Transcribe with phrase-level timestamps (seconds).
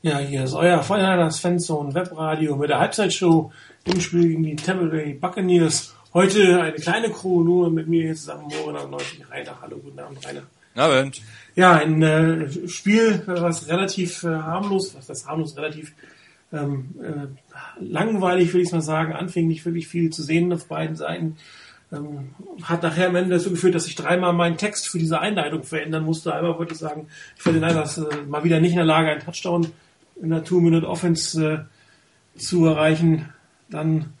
[0.00, 3.50] Ja, hier ist euer Feuerlanders Fanzone Webradio mit der Halbzeitshow
[3.84, 5.92] im Spiel gegen die Tampa Bay Buccaneers.
[6.14, 9.58] Heute eine kleine Crew, nur mit mir hier zusammen, Morin und Neufig Rainer.
[9.60, 10.42] Hallo, guten Abend, Rainer.
[10.76, 11.20] Abend.
[11.56, 15.92] Ja, ein äh, Spiel, was relativ äh, harmlos, was das harmlos relativ
[16.52, 20.94] ähm, äh, langweilig, würde ich mal sagen, anfing nicht wirklich viel zu sehen auf beiden
[20.94, 21.38] Seiten.
[21.90, 25.64] Ähm, hat nachher am Ende dazu geführt, dass ich dreimal meinen Text für diese Einleitung
[25.64, 26.32] verändern musste.
[26.32, 29.10] Einmal wollte ich sagen, ich finde den Niners äh, mal wieder nicht in der Lage,
[29.10, 29.66] einen Touchdown
[30.22, 31.66] in der Two-Minute-Offense
[32.36, 33.26] äh, zu erreichen.
[33.70, 34.12] Dann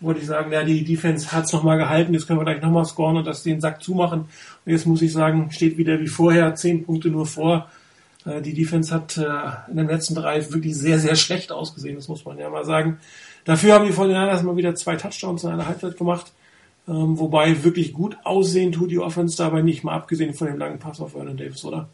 [0.00, 2.84] wollte ich sagen, ja, die Defense hat es nochmal gehalten, jetzt können wir gleich nochmal
[2.84, 4.20] scoren und das den Sack zumachen.
[4.20, 7.70] Und jetzt muss ich sagen, steht wieder wie vorher, zehn Punkte nur vor.
[8.24, 12.08] Äh, die Defense hat äh, in den letzten drei wirklich sehr, sehr schlecht ausgesehen, das
[12.08, 12.98] muss man ja mal sagen.
[13.44, 16.32] Dafür haben die 49ers mal wieder zwei Touchdowns in einer Halbzeit gemacht.
[16.86, 20.78] Ähm, wobei wirklich gut aussehen tut die Offense dabei nicht, mal abgesehen von dem langen
[20.78, 21.88] Pass auf Vernon Davis, oder?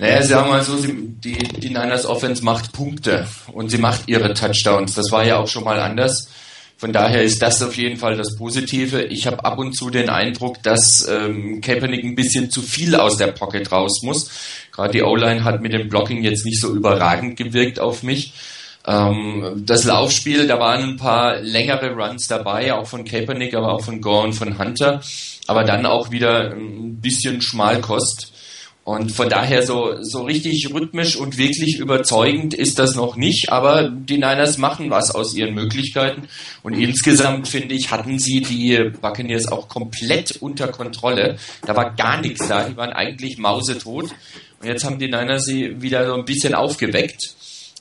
[0.00, 4.02] Naja, sagen wir mal so, sie, die, die Niners Offense macht Punkte und sie macht
[4.06, 4.94] ihre Touchdowns.
[4.94, 6.28] Das war ja auch schon mal anders.
[6.76, 9.02] Von daher ist das auf jeden Fall das Positive.
[9.02, 13.16] Ich habe ab und zu den Eindruck, dass ähm, Kaepernick ein bisschen zu viel aus
[13.16, 14.30] der Pocket raus muss.
[14.70, 18.34] Gerade die O-Line hat mit dem Blocking jetzt nicht so überragend gewirkt auf mich.
[18.86, 23.82] Ähm, das Laufspiel, da waren ein paar längere Runs dabei, auch von Kaepernick, aber auch
[23.82, 25.00] von Gore und von Hunter.
[25.48, 28.37] Aber dann auch wieder ein bisschen Schmalkost.
[28.88, 33.90] Und von daher so, so richtig rhythmisch und wirklich überzeugend ist das noch nicht, aber
[33.90, 36.26] die Niners machen was aus ihren Möglichkeiten.
[36.62, 41.36] Und insgesamt finde ich, hatten sie die Buccaneers auch komplett unter Kontrolle.
[41.66, 44.04] Da war gar nichts da, die waren eigentlich mausetot.
[44.58, 47.34] Und jetzt haben die Niners sie wieder so ein bisschen aufgeweckt.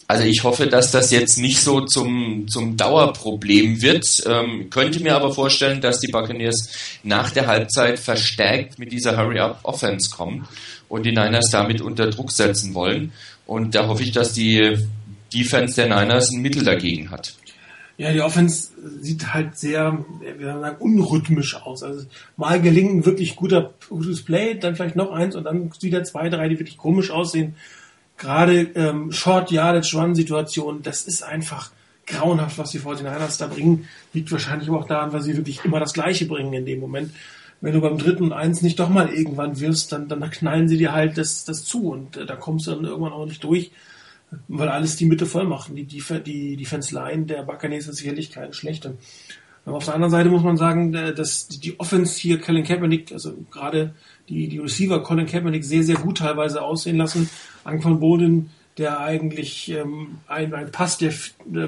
[0.09, 4.23] Also ich hoffe, dass das jetzt nicht so zum, zum Dauerproblem wird.
[4.25, 6.69] Ähm, könnte mir aber vorstellen, dass die Buccaneers
[7.03, 10.47] nach der Halbzeit verstärkt mit dieser Hurry-Up-Offense kommen
[10.87, 13.11] und die Niners damit unter Druck setzen wollen.
[13.45, 14.77] Und da hoffe ich, dass die
[15.33, 17.33] Defense der Niners ein Mittel dagegen hat.
[17.97, 18.69] Ja, die Offense
[19.01, 21.83] sieht halt sehr, wie soll man sagen, unrhythmisch aus.
[21.83, 22.05] Also
[22.37, 26.29] mal gelingt ein wirklich guter, gutes Play, dann vielleicht noch eins und dann wieder zwei,
[26.29, 27.55] drei, die wirklich komisch aussehen.
[28.17, 31.71] Gerade ähm, Short Yardage Run Situationen, das ist einfach
[32.05, 33.87] grauenhaft, was die 49ers da bringen.
[34.13, 37.11] Liegt wahrscheinlich auch daran, weil sie wirklich immer das Gleiche bringen in dem Moment
[37.61, 40.93] wenn du beim dritten Eins nicht doch mal irgendwann wirst, dann, dann knallen sie dir
[40.93, 43.71] halt das, das zu und äh, da kommst du dann irgendwann auch nicht durch,
[44.47, 45.75] weil alles die Mitte voll machen.
[45.75, 48.97] Die, die, die Defense Line der Buccaneers ist sicherlich keine schlechte.
[49.67, 53.11] Aber auf der anderen Seite muss man sagen, äh, dass die Offense hier Colin Kaepernick,
[53.11, 53.93] also gerade
[54.29, 57.29] die, die Receiver Colin Kaepernick sehr, sehr gut teilweise aussehen lassen.
[57.65, 61.67] Anquan Boden, der eigentlich ähm, ein, ein Pass, der äh,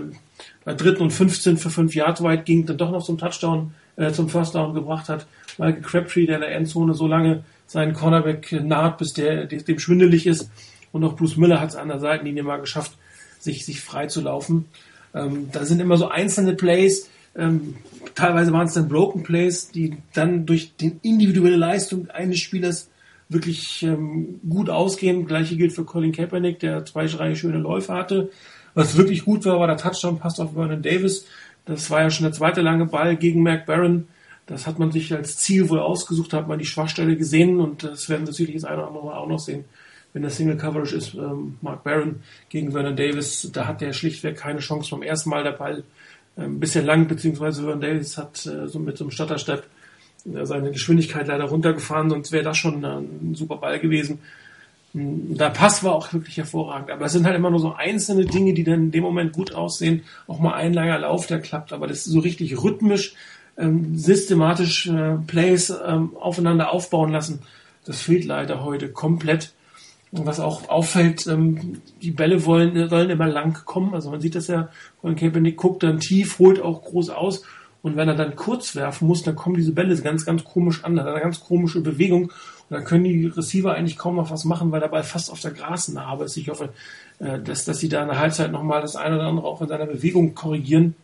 [0.64, 4.14] bei dritten und 15 für 5 Yards weit ging, dann doch noch zum Touchdown, äh,
[4.14, 5.28] zum First Down gebracht hat.
[5.58, 10.26] Michael Crabtree, der in der Endzone so lange seinen Cornerback naht, bis der, dem schwindelig
[10.26, 10.50] ist.
[10.94, 12.94] Und auch Bruce Miller hat es an der Seitenlinie mal geschafft,
[13.40, 14.66] sich, sich frei zu laufen.
[15.14, 17.75] Ähm, da sind immer so einzelne Plays, ähm,
[18.16, 22.90] teilweise waren es dann Broken Plays, die dann durch die individuelle Leistung eines Spielers
[23.29, 25.25] wirklich ähm, gut ausgehen.
[25.25, 28.31] Gleiche gilt für Colin Kaepernick, der zwei, drei schöne Läufe hatte.
[28.73, 31.25] Was wirklich gut war, war der Touchdown-Pass auf Vernon Davis.
[31.66, 34.07] Das war ja schon der zweite lange Ball gegen Mac Barron.
[34.47, 38.09] Das hat man sich als Ziel wohl ausgesucht, hat man die Schwachstelle gesehen und das
[38.09, 39.66] werden wir sicherlich das eine oder andere Mal auch noch sehen,
[40.11, 41.13] wenn das Single Coverage ist.
[41.13, 45.44] Ähm, Mark Barron gegen Vernon Davis, da hat der schlichtweg keine Chance beim ersten Mal
[45.44, 45.84] der Ball
[46.40, 49.66] ein bisschen lang, beziehungsweise Vernon Davis hat äh, so mit so einem Stutterstep
[50.26, 54.20] äh, seine Geschwindigkeit leider runtergefahren, sonst wäre das schon ein super Ball gewesen.
[54.94, 58.54] Der Pass war auch wirklich hervorragend, aber es sind halt immer nur so einzelne Dinge,
[58.56, 60.02] die dann in dem Moment gut aussehen.
[60.26, 63.14] Auch mal ein langer Lauf, der klappt, aber das ist so richtig rhythmisch
[63.60, 67.42] ähm, systematisch äh, Plays ähm, aufeinander aufbauen lassen.
[67.86, 69.54] Das fehlt leider heute komplett.
[70.12, 73.94] Was auch auffällt, ähm, die Bälle wollen, sollen immer lang kommen.
[73.94, 74.70] Also man sieht das ja,
[75.02, 77.44] Colin Kaepernick guckt dann tief, holt auch groß aus.
[77.81, 80.96] Und wenn er dann kurz werfen muss, dann kommen diese Bälle ganz, ganz komisch an.
[80.96, 82.24] Dann hat eine ganz komische Bewegung.
[82.24, 82.31] Und
[82.70, 85.52] dann können die Receiver eigentlich kaum noch was machen, weil der Ball fast auf der
[85.52, 86.38] Grasnarbe ist.
[86.38, 86.70] Ich hoffe,
[87.20, 89.67] äh, dass, dass sie da in der Halbzeit nochmal das eine oder andere auch in
[89.67, 90.96] seiner Bewegung korrigieren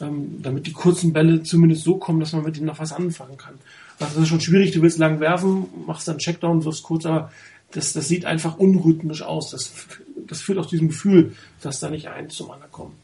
[0.00, 3.36] ähm, damit die kurzen Bälle zumindest so kommen, dass man mit ihnen noch was anfangen
[3.36, 3.54] kann.
[3.98, 7.30] Also das ist schon schwierig, du willst lang werfen, machst dann Checkdown, wirst kurz, aber
[7.76, 9.50] das, das sieht einfach unrhythmisch aus.
[9.50, 9.72] Das,
[10.26, 12.94] das führt auch diesem Gefühl, dass da nicht eins zum anderen kommt.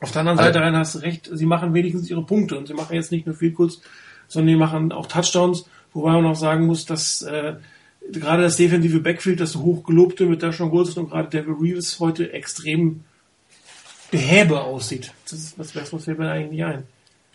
[0.00, 2.74] Auf der anderen Seite rein hast du recht, sie machen wenigstens ihre Punkte und sie
[2.74, 3.80] machen jetzt nicht nur viel kurz,
[4.26, 7.54] sondern die machen auch Touchdowns, wobei man auch sagen muss, dass äh,
[8.10, 12.32] gerade das defensive Backfield, das hochgelobte mit der Sean Goldston und gerade Devil Reeves heute
[12.32, 13.04] extrem
[14.10, 15.12] behäbe aussieht.
[15.24, 16.84] Das ist, was, was fällt mir eigentlich nicht ein?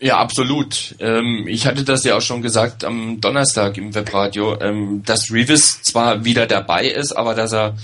[0.04, 0.96] Ja, absolut.
[0.98, 5.80] Ähm, ich hatte das ja auch schon gesagt am Donnerstag im Webradio, ähm, dass Reeves
[5.80, 7.74] zwar wieder dabei ist, aber dass er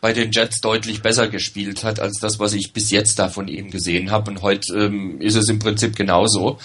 [0.00, 3.46] bei den Jets deutlich besser gespielt hat als das, was ich bis jetzt da von
[3.46, 4.28] ihm gesehen habe.
[4.32, 6.58] Und heute ähm, ist es im Prinzip genauso.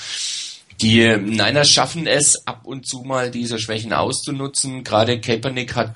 [0.82, 4.84] Die Niners schaffen es, ab und zu mal diese Schwächen auszunutzen.
[4.84, 5.94] Gerade Kaepernick hat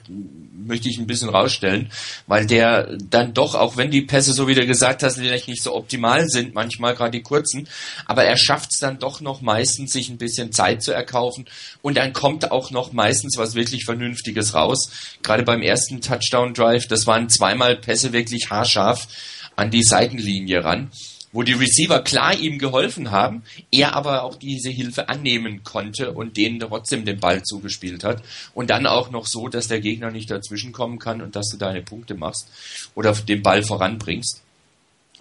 [0.68, 1.90] möchte ich ein bisschen rausstellen,
[2.28, 5.64] weil der dann doch, auch wenn die Pässe, so wie du gesagt hast, vielleicht nicht
[5.64, 7.68] so optimal sind, manchmal gerade die kurzen,
[8.06, 11.46] aber er schafft es dann doch noch meistens, sich ein bisschen Zeit zu erkaufen
[11.82, 14.90] und dann kommt auch noch meistens was wirklich Vernünftiges raus.
[15.24, 19.08] Gerade beim ersten Touchdown-Drive, das waren zweimal Pässe wirklich haarscharf
[19.56, 20.92] an die Seitenlinie ran
[21.38, 26.36] wo die Receiver klar ihm geholfen haben, er aber auch diese Hilfe annehmen konnte und
[26.36, 28.24] denen trotzdem den Ball zugespielt hat.
[28.56, 31.58] Und dann auch noch so, dass der Gegner nicht dazwischen kommen kann und dass du
[31.58, 32.48] deine Punkte machst
[32.96, 34.42] oder den Ball voranbringst.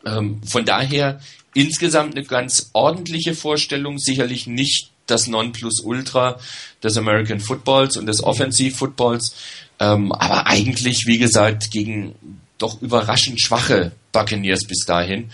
[0.06, 1.20] Ähm, von daher
[1.52, 6.40] insgesamt eine ganz ordentliche Vorstellung, sicherlich nicht das Nonplusultra
[6.82, 9.34] des American Footballs und des Offensive Footballs,
[9.80, 12.14] ähm, aber eigentlich, wie gesagt, gegen
[12.56, 15.30] doch überraschend schwache Buccaneers bis dahin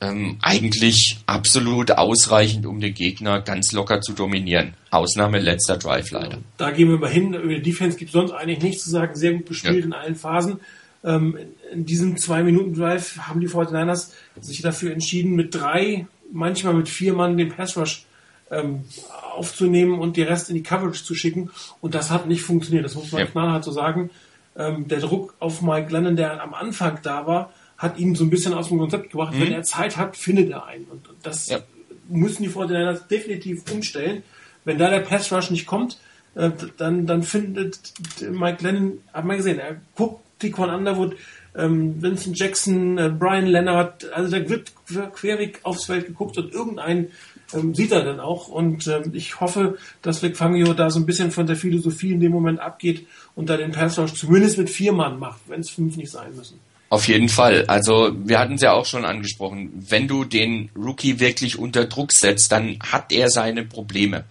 [0.00, 4.74] ähm, eigentlich absolut ausreichend, um den Gegner ganz locker zu dominieren.
[4.90, 6.38] Ausnahme letzter Drive leider.
[6.58, 7.34] Da gehen wir mal hin.
[7.34, 9.14] Über die Defense gibt es sonst eigentlich nichts zu sagen.
[9.14, 9.84] Sehr gut gespielt ja.
[9.86, 10.60] in allen Phasen.
[11.02, 11.38] Ähm,
[11.72, 14.10] in diesem Zwei-Minuten-Drive haben die 49ers
[14.40, 18.04] sich dafür entschieden, mit drei, manchmal mit vier Mann den Pass-Rush
[18.50, 18.84] ähm,
[19.34, 21.50] aufzunehmen und die Rest in die Coverage zu schicken.
[21.80, 22.84] Und das hat nicht funktioniert.
[22.84, 23.26] Das muss man ja.
[23.26, 24.10] knallhart so sagen.
[24.56, 28.30] Ähm, der Druck auf Mike Lennon, der am Anfang da war, hat ihn so ein
[28.30, 29.34] bisschen aus dem Konzept gebracht.
[29.34, 29.40] Mhm.
[29.40, 30.84] Wenn er Zeit hat, findet er einen.
[30.84, 31.58] Und das ja.
[32.08, 34.22] müssen die Fortinanders definitiv umstellen.
[34.64, 35.98] Wenn da der Pass Rush nicht kommt,
[36.34, 37.92] äh, dann, dann findet
[38.30, 41.16] Mike Lennon, hat man gesehen, er guckt Tiquan Underwood,
[41.54, 44.72] ähm, Vincent Jackson, äh, Brian Leonard, also da wird
[45.14, 47.08] querweg aufs Feld geguckt und irgendein
[47.54, 48.48] ähm, sieht er dann auch.
[48.48, 52.20] Und ähm, ich hoffe, dass Vic Fangio da so ein bisschen von der Philosophie in
[52.20, 55.70] dem Moment abgeht und da den Pass Rush zumindest mit vier Mann macht, wenn es
[55.70, 56.58] fünf nicht sein müssen.
[56.88, 57.64] Auf jeden Fall.
[57.66, 59.72] Also wir hatten es ja auch schon angesprochen.
[59.74, 64.24] Wenn du den Rookie wirklich unter Druck setzt, dann hat er seine Probleme.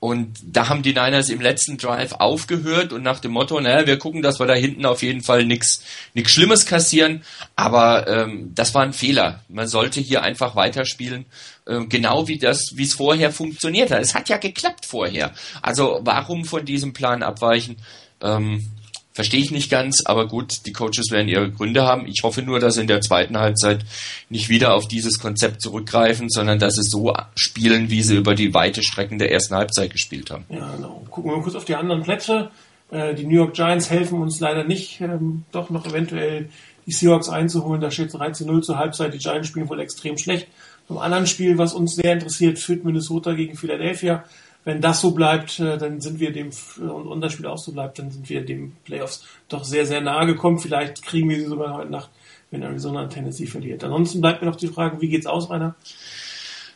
[0.00, 4.00] Und da haben die Niners im letzten Drive aufgehört und nach dem Motto, naja, wir
[4.00, 7.22] gucken, dass wir da hinten auf jeden Fall nichts nichts Schlimmes kassieren.
[7.54, 9.44] Aber ähm, das war ein Fehler.
[9.48, 11.24] Man sollte hier einfach weiterspielen,
[11.66, 14.00] äh, genau wie das, wie es vorher funktioniert hat.
[14.00, 15.34] Es hat ja geklappt vorher.
[15.62, 17.76] Also warum von diesem Plan abweichen?
[18.20, 18.72] Ähm,
[19.12, 22.06] Verstehe ich nicht ganz, aber gut, die Coaches werden ihre Gründe haben.
[22.06, 23.84] Ich hoffe nur, dass sie in der zweiten Halbzeit
[24.30, 28.54] nicht wieder auf dieses Konzept zurückgreifen, sondern dass sie so spielen, wie sie über die
[28.54, 30.46] weite Strecken der ersten Halbzeit gespielt haben.
[30.48, 31.04] Ja, genau.
[31.10, 32.50] Gucken wir mal kurz auf die anderen Plätze.
[32.90, 36.48] Äh, die New York Giants helfen uns leider nicht, ähm, doch noch eventuell
[36.86, 37.82] die Seahawks einzuholen.
[37.82, 39.12] Da steht 13-0 zur Halbzeit.
[39.12, 40.48] Die Giants spielen wohl extrem schlecht.
[40.88, 44.24] Zum anderen Spiel, was uns sehr interessiert, führt Minnesota gegen Philadelphia
[44.64, 47.98] wenn das so bleibt, äh, dann sind wir dem, und das Spiel auch so bleibt,
[47.98, 50.58] dann sind wir dem Playoffs doch sehr, sehr nahe gekommen.
[50.58, 52.10] Vielleicht kriegen wir sie sogar heute Nacht,
[52.50, 53.82] wenn Arizona Tennessee verliert.
[53.84, 55.74] Ansonsten bleibt mir noch die Frage, wie geht's aus, Rainer?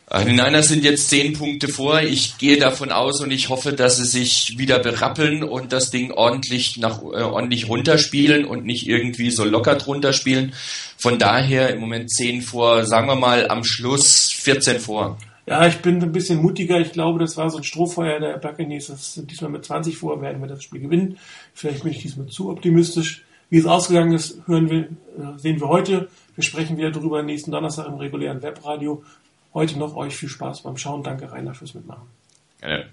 [0.09, 2.01] Äh, die Niners sind jetzt zehn Punkte vor.
[2.01, 6.11] Ich gehe davon aus und ich hoffe, dass sie sich wieder berappeln und das Ding
[6.11, 10.53] ordentlich nach äh, ordentlich runterspielen und nicht irgendwie so locker drunter spielen.
[10.97, 15.17] Von daher im Moment zehn vor, sagen wir mal am Schluss 14 vor.
[15.47, 16.79] Ja, ich bin ein bisschen mutiger.
[16.79, 18.87] Ich glaube, das war so ein Strohfeuer der Buccaneers.
[18.87, 21.17] Das diesmal mit 20 vor werden wir das Spiel gewinnen.
[21.53, 23.23] Vielleicht bin ich diesmal zu optimistisch.
[23.49, 26.09] Wie es ausgegangen ist, hören wir, äh, sehen wir heute.
[26.35, 29.03] Wir sprechen wieder darüber nächsten Donnerstag im regulären Webradio.
[29.53, 31.01] Heute noch euch viel Spaß beim Schauen.
[31.01, 32.07] Danke, Rainer, fürs Mitmachen.
[32.59, 32.87] Gerne.